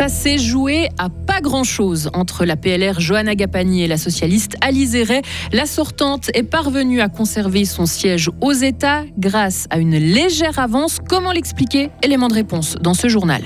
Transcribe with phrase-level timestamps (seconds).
[0.00, 4.96] Ça s'est joué à pas grand-chose entre la PLR Johanna Gapani et la socialiste Alice
[5.52, 11.00] La sortante est parvenue à conserver son siège aux États grâce à une légère avance.
[11.06, 11.90] Comment l'expliquer?
[12.02, 13.42] Élément de réponse dans ce journal.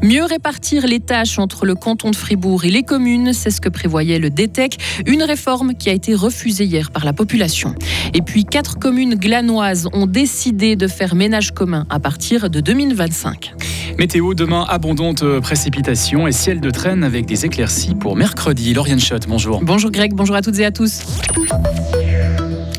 [0.00, 3.68] Mieux répartir les tâches entre le canton de Fribourg et les communes, c'est ce que
[3.68, 4.76] prévoyait le DTEC,
[5.06, 7.74] une réforme qui a été refusée hier par la population.
[8.14, 13.54] Et puis quatre communes glanoises ont décidé de faire ménage commun à partir de 2025.
[13.98, 18.74] Météo, demain, abondante précipitation et ciel de traîne avec des éclaircies pour mercredi.
[18.74, 19.60] Lauriane Schott, bonjour.
[19.62, 21.02] Bonjour Greg, bonjour à toutes et à tous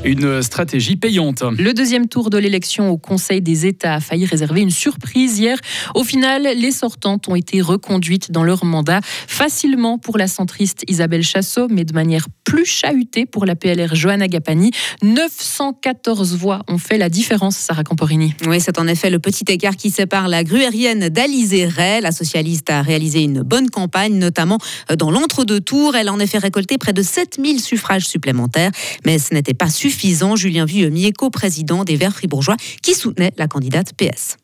[0.08, 1.44] une stratégie payante.
[1.58, 5.58] Le deuxième tour de l'élection au Conseil des États a failli réserver une surprise hier.
[5.96, 11.24] Au final, les sortantes ont été reconduites dans leur mandat facilement pour la centriste Isabelle
[11.24, 14.72] Chassot, mais de manière plus chahutée pour la PLR Johanna Gapani.
[15.04, 18.34] 914 voix ont fait la différence, Sarah Camporini.
[18.48, 22.02] Oui, c'est en effet le petit écart qui sépare la gruérienne d'Alizé Ray.
[22.02, 24.58] La socialiste a réalisé une bonne campagne, notamment
[24.98, 25.98] dans l'entre-deux tours.
[25.98, 28.71] Elle a en effet récolté près de 7000 suffrages supplémentaires,
[29.05, 29.96] mais ce n'était pas suffisant
[30.35, 34.37] Julien Vuillemi, co-président des Verts fribourgeois, qui soutenait la candidate PS.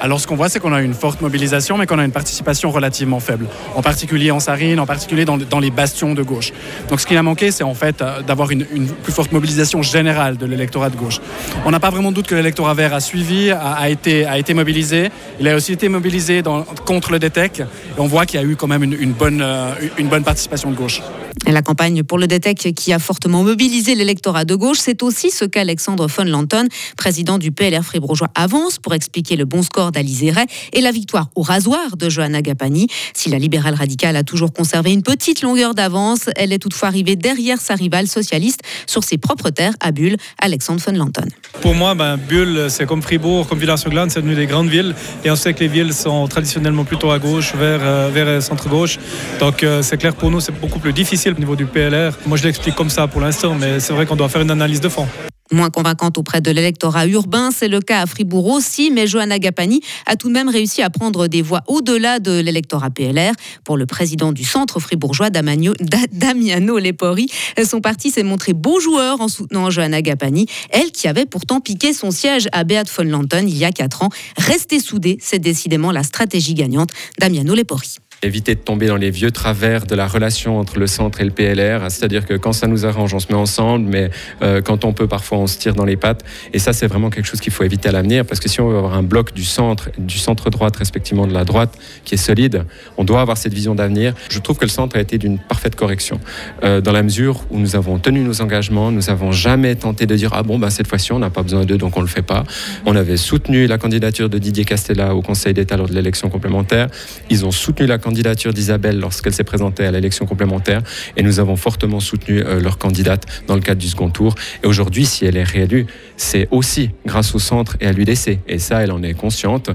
[0.00, 2.70] Alors ce qu'on voit, c'est qu'on a une forte mobilisation, mais qu'on a une participation
[2.70, 6.52] relativement faible, en particulier en Sarine, en particulier dans, les bastions de gauche.
[6.88, 10.38] Donc ce qui a manqué, c'est en fait euh, d'avoir une, plus forte mobilisation générale
[10.38, 11.20] de l'électorat de gauche.
[11.66, 15.10] On n'a pas vraiment de doute que l'électorat vert a suivi, a, été, mobilisé.
[15.38, 16.42] Il a aussi été mobilisé
[16.84, 17.64] contre le DTEC, et
[17.98, 21.00] on voit qu'il y a eu quand même une, euh, une bonne participation de gauche.
[21.46, 25.44] La campagne pour le DTEC qui a fortement mobilisé l'électorat de gauche, c'est aussi ce
[25.44, 30.32] qu'Alexandre von Lanton, président du PLR fribourgeois, avance pour expliquer le bon score d'Alizé
[30.72, 32.88] et la victoire au rasoir de Johanna Gapani.
[33.14, 37.16] Si la libérale radicale a toujours conservé une petite longueur d'avance, elle est toutefois arrivée
[37.16, 41.26] derrière sa rivale socialiste sur ses propres terres à Bulle, Alexandre von Lanton.
[41.62, 44.94] Pour moi, ben, Bulle, c'est comme Fribourg, comme Villars-sur-Glane, c'est devenu des grandes villes.
[45.24, 48.98] Et on sait que les villes sont traditionnellement plutôt à gauche, vers, euh, vers centre-gauche.
[49.40, 52.12] Donc euh, c'est clair pour nous, c'est beaucoup plus difficile au niveau du PLR.
[52.26, 54.80] Moi, je l'explique comme ça pour l'instant, mais c'est vrai qu'on doit faire une analyse
[54.80, 55.06] de fond.
[55.52, 59.80] Moins convaincante auprès de l'électorat urbain, c'est le cas à Fribourg aussi, mais Johanna Gapani
[60.06, 63.32] a tout de même réussi à prendre des voix au-delà de l'électorat PLR.
[63.64, 67.28] Pour le président du centre fribourgeois, Damiano Lepori,
[67.68, 71.92] son parti s'est montré beau joueur en soutenant Johanna Gapani, elle qui avait pourtant piqué
[71.92, 74.10] son siège à Beat von Lanton il y a quatre ans.
[74.36, 76.90] Rester soudée, c'est décidément la stratégie gagnante.
[77.18, 81.22] Damiano Lepori éviter de tomber dans les vieux travers de la relation entre le centre
[81.22, 84.10] et le PLR, c'est-à-dire que quand ça nous arrange, on se met ensemble, mais
[84.42, 86.22] euh, quand on peut, parfois, on se tire dans les pattes.
[86.52, 88.68] Et ça, c'est vraiment quelque chose qu'il faut éviter à l'avenir, parce que si on
[88.68, 92.18] veut avoir un bloc du centre, du centre droite, respectivement de la droite, qui est
[92.18, 92.64] solide,
[92.98, 94.12] on doit avoir cette vision d'avenir.
[94.28, 96.20] Je trouve que le centre a été d'une parfaite correction,
[96.62, 100.14] euh, dans la mesure où nous avons tenu nos engagements, nous n'avons jamais tenté de
[100.14, 102.22] dire ah bon, ben, cette fois-ci, on n'a pas besoin d'eux, donc on le fait
[102.22, 102.44] pas.
[102.84, 106.88] On avait soutenu la candidature de Didier Castella au Conseil d'État lors de l'élection complémentaire.
[107.30, 110.82] Ils ont soutenu la candidature d'Isabelle lorsqu'elle s'est présentée à l'élection complémentaire
[111.16, 114.34] et nous avons fortement soutenu euh, leur candidate dans le cadre du second tour.
[114.62, 118.38] Et aujourd'hui, si elle est réélue, c'est aussi grâce au centre et à l'UDC.
[118.48, 119.70] Et ça, elle en est consciente.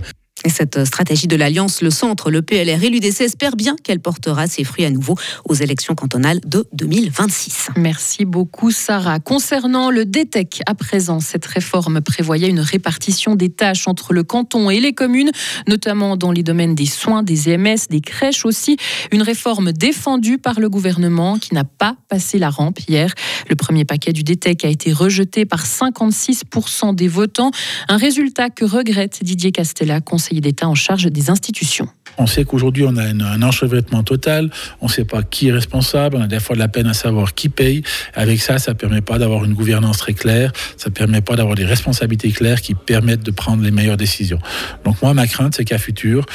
[0.45, 4.45] Et cette stratégie de l'Alliance, le Centre, le PLR et l'UDC espèrent bien qu'elle portera
[4.45, 5.15] ses fruits à nouveau
[5.49, 7.69] aux élections cantonales de 2026.
[7.75, 9.19] Merci beaucoup Sarah.
[9.19, 14.69] Concernant le DTEC, à présent, cette réforme prévoyait une répartition des tâches entre le canton
[14.69, 15.31] et les communes,
[15.67, 18.77] notamment dans les domaines des soins, des EMS, des crèches aussi.
[19.11, 23.15] Une réforme défendue par le gouvernement qui n'a pas passé la rampe hier.
[23.49, 27.49] Le premier paquet du DTEC a été rejeté par 56% des votants,
[27.87, 31.87] un résultat que regrette Didier Castella, conseiller d'État en charge des institutions.
[32.17, 34.49] On sait qu'aujourd'hui, on a un enchevêtrement total.
[34.81, 36.17] On ne sait pas qui est responsable.
[36.17, 37.83] On a des fois de la peine à savoir qui paye.
[38.13, 40.51] Avec ça, ça ne permet pas d'avoir une gouvernance très claire.
[40.77, 44.39] Ça ne permet pas d'avoir des responsabilités claires qui permettent de prendre les meilleures décisions.
[44.85, 46.25] Donc moi, ma crainte, c'est qu'à futur,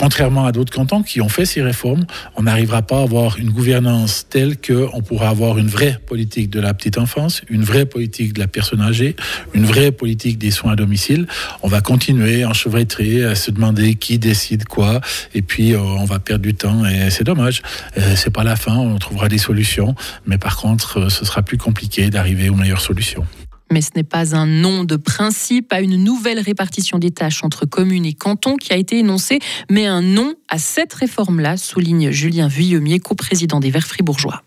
[0.00, 3.50] contrairement à d'autres cantons qui ont fait ces réformes, on n'arrivera pas à avoir une
[3.50, 8.32] gouvernance telle qu'on pourra avoir une vraie politique de la petite enfance, une vraie politique
[8.32, 9.14] de la personne âgée,
[9.52, 11.26] une vraie politique des soins à domicile.
[11.62, 15.02] On va continuer en chevretterie à se demander qui décide quoi,
[15.34, 17.60] et puis euh, on va perdre du temps et c'est dommage.
[17.98, 21.42] Euh, c'est pas la fin, on trouvera des solutions, mais par contre, euh, ce sera
[21.42, 23.26] plus compliqué d'arriver aux meilleures solutions.
[23.72, 27.66] Mais ce n'est pas un nom de principe à une nouvelle répartition des tâches entre
[27.66, 29.38] communes et cantons qui a été énoncé,
[29.70, 34.42] mais un nom à cette réforme-là, souligne Julien Vuillemier, co-président des Verts fribourgeois.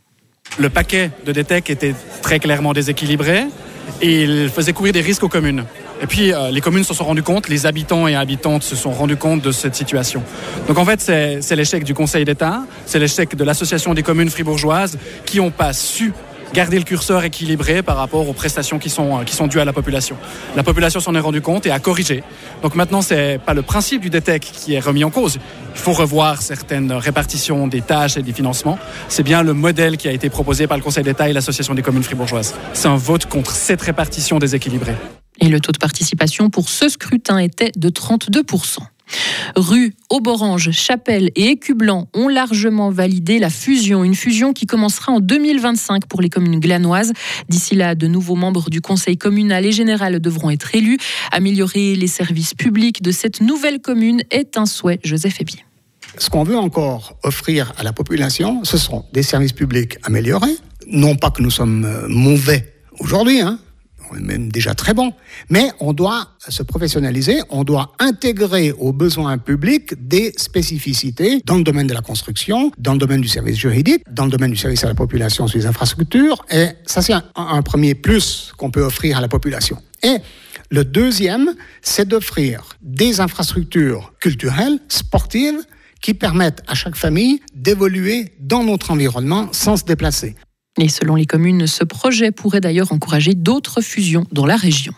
[0.60, 3.46] Le paquet de DTEC était très clairement déséquilibré
[4.02, 5.66] et il faisait courir des risques aux communes.
[6.02, 8.92] Et puis euh, les communes se sont rendues compte, les habitants et habitantes se sont
[8.92, 10.22] rendus compte de cette situation.
[10.68, 14.98] Donc en fait, c'est l'échec du Conseil d'État, c'est l'échec de l'Association des communes fribourgeoises
[15.26, 16.12] qui n'ont pas su
[16.54, 19.74] garder le curseur équilibré par rapport aux prestations qui sont, qui sont dues à la
[19.74, 20.16] population.
[20.56, 22.24] La population s'en est rendue compte et a corrigé.
[22.62, 25.40] Donc maintenant, c'est pas le principe du DETEC qui est remis en cause.
[25.74, 28.78] Il faut revoir certaines répartitions des tâches et des financements.
[29.10, 31.82] C'est bien le modèle qui a été proposé par le Conseil d'État et l'Association des
[31.82, 32.54] communes fribourgeoises.
[32.74, 34.96] C'est un vote contre cette répartition déséquilibrée.
[35.40, 38.80] Et le taux de participation pour ce scrutin était de 32%.
[39.56, 45.20] Rue, Auborange, Chapelle et Écublanc ont largement validé la fusion, une fusion qui commencera en
[45.20, 47.14] 2025 pour les communes glanoises.
[47.50, 50.98] D'ici là, de nouveaux membres du conseil communal et général devront être élus.
[51.32, 55.64] Améliorer les services publics de cette nouvelle commune est un souhait, Joseph Ebier.
[56.18, 60.56] Ce qu'on veut encore offrir à la population, ce sont des services publics améliorés.
[60.88, 63.58] Non pas que nous sommes euh, mauvais aujourd'hui, hein,
[64.20, 65.12] même déjà très bon.
[65.50, 71.64] Mais on doit se professionnaliser, on doit intégrer aux besoins publics des spécificités dans le
[71.64, 74.84] domaine de la construction, dans le domaine du service juridique, dans le domaine du service
[74.84, 76.46] à la population sur les infrastructures.
[76.52, 79.78] Et ça, c'est un, premier plus qu'on peut offrir à la population.
[80.04, 80.18] Et
[80.70, 85.60] le deuxième, c'est d'offrir des infrastructures culturelles, sportives,
[86.02, 90.36] qui permettent à chaque famille d'évoluer dans notre environnement sans se déplacer.
[90.80, 94.94] Et selon les communes, ce projet pourrait d'ailleurs encourager d'autres fusions dans la région.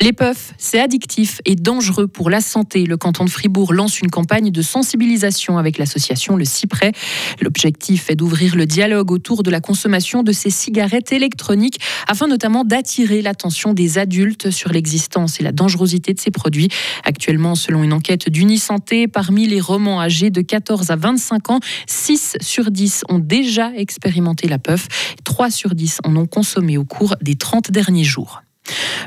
[0.00, 2.84] Les puffs, c'est addictif et dangereux pour la santé.
[2.84, 6.92] Le canton de Fribourg lance une campagne de sensibilisation avec l'association Le Cyprès.
[7.40, 12.64] L'objectif est d'ouvrir le dialogue autour de la consommation de ces cigarettes électroniques afin notamment
[12.64, 16.68] d'attirer l'attention des adultes sur l'existence et la dangerosité de ces produits.
[17.04, 22.36] Actuellement, selon une enquête d'Unisanté, parmi les romans âgés de 14 à 25 ans, 6
[22.40, 24.86] sur 10 ont déjà expérimenté la puff,
[25.24, 28.43] 3 sur 10 en ont consommé au cours des 30 derniers jours.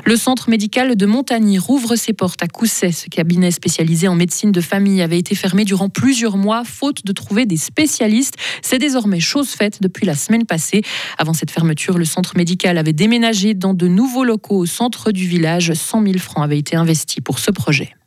[0.04, 2.92] Le centre médical de Montagny rouvre ses portes à Cousset.
[2.92, 7.12] Ce cabinet spécialisé en médecine de famille avait été fermé durant plusieurs mois, faute de
[7.12, 8.36] trouver des spécialistes.
[8.62, 10.82] C'est désormais chose faite depuis la semaine passée.
[11.18, 15.26] Avant cette fermeture, le centre médical avait déménagé dans de nouveaux locaux au centre du
[15.26, 15.72] village.
[15.74, 17.97] 100 000 francs avaient été investis pour ce projet.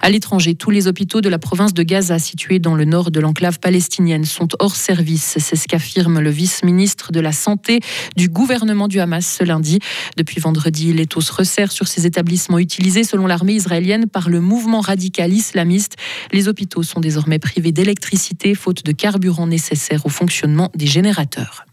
[0.00, 3.20] À l'étranger, tous les hôpitaux de la province de Gaza, situés dans le nord de
[3.20, 5.36] l'enclave palestinienne, sont hors service.
[5.38, 7.80] C'est ce qu'affirme le vice-ministre de la Santé
[8.16, 9.78] du gouvernement du Hamas ce lundi.
[10.16, 14.80] Depuis vendredi, l'étau se resserre sur ces établissements utilisés selon l'armée israélienne par le mouvement
[14.80, 15.96] radical islamiste.
[16.32, 21.64] Les hôpitaux sont désormais privés d'électricité, faute de carburant nécessaire au fonctionnement des générateurs.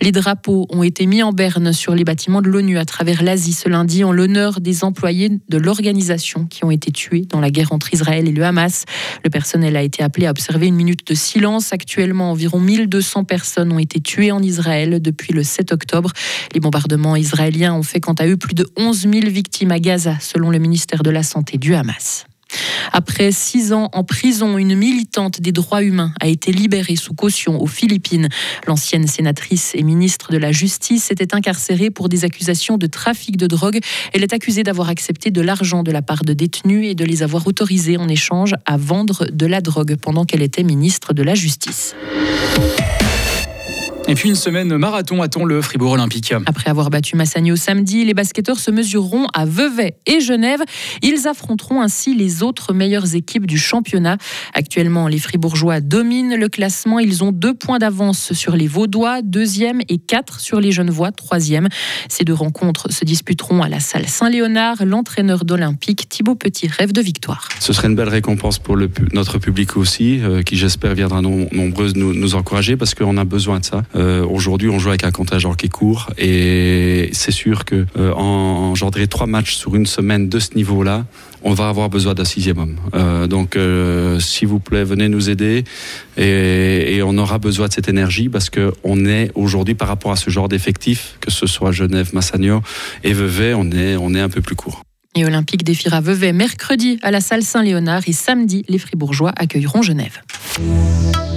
[0.00, 3.52] Les drapeaux ont été mis en berne sur les bâtiments de l'ONU à travers l'Asie
[3.52, 7.72] ce lundi en l'honneur des employés de l'organisation qui ont été tués dans la guerre
[7.72, 8.84] entre Israël et le Hamas.
[9.22, 11.72] Le personnel a été appelé à observer une minute de silence.
[11.72, 16.12] Actuellement, environ 1200 personnes ont été tuées en Israël depuis le 7 octobre.
[16.54, 20.16] Les bombardements israéliens ont fait quant à eux plus de 11 000 victimes à Gaza,
[20.20, 22.26] selon le ministère de la Santé du Hamas.
[22.92, 27.60] Après six ans en prison, une militante des droits humains a été libérée sous caution
[27.60, 28.28] aux Philippines.
[28.66, 33.46] L'ancienne sénatrice et ministre de la Justice était incarcérée pour des accusations de trafic de
[33.46, 33.80] drogue.
[34.12, 37.22] Elle est accusée d'avoir accepté de l'argent de la part de détenus et de les
[37.22, 41.34] avoir autorisés en échange à vendre de la drogue pendant qu'elle était ministre de la
[41.34, 41.94] Justice.
[44.08, 46.34] Et puis une semaine marathon attend le Fribourg Olympique.
[46.46, 50.60] Après avoir battu Massagno samedi, les basketteurs se mesureront à Vevey et Genève.
[51.02, 54.18] Ils affronteront ainsi les autres meilleures équipes du championnat.
[54.54, 56.98] Actuellement, les Fribourgeois dominent le classement.
[56.98, 61.68] Ils ont deux points d'avance sur les Vaudois, deuxième et quatre sur les Genevois, troisième.
[62.08, 64.84] Ces deux rencontres se disputeront à la salle Saint-Léonard.
[64.84, 67.48] L'entraîneur d'Olympique, Thibaut Petit, rêve de victoire.
[67.60, 71.92] Ce serait une belle récompense pour le, notre public aussi, euh, qui j'espère viendra nombreux
[71.94, 73.82] nous, nous encourager parce qu'on a besoin de ça.
[73.94, 78.12] Euh, Aujourd'hui, on joue avec un contingent qui est court et c'est sûr que euh,
[78.12, 81.04] en engendrer trois matchs sur une semaine de ce niveau-là,
[81.42, 82.76] on va avoir besoin d'un sixième homme.
[82.94, 85.64] Euh, donc, euh, s'il vous plaît, venez nous aider
[86.16, 90.16] et, on aura besoin de cette énergie parce que on est aujourd'hui par rapport à
[90.16, 92.62] ce genre d'effectif, que ce soit Genève, Massagno
[93.02, 94.82] et Vevey, on est on est un peu plus court.
[95.14, 100.22] Et Olympique défiera Vevey mercrredi à la salle Saint-Léonard et samedi, les Fribourgeois accueilleront Genève.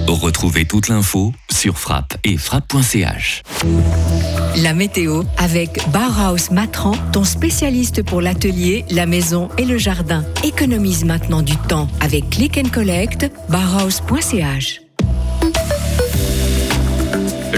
[0.06, 3.42] Retrouvez toute l'info sur frappe et frappe.ch.
[4.62, 10.24] La météo avec Bauhaus Matran, ton spécialiste pour l'atelier, la maison et le jardin.
[10.44, 14.82] Économise maintenant du temps avec Click and Collect, bauhaus.ch.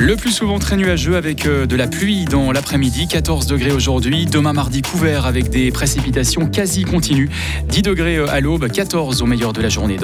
[0.00, 4.26] Le plus souvent très nuageux avec euh, de la pluie dans l'après-midi, 14 degrés aujourd'hui.
[4.26, 7.28] Demain mardi couvert avec des précipitations quasi continues,
[7.68, 9.96] 10 degrés euh, à l'aube, 14 au meilleur de la journée.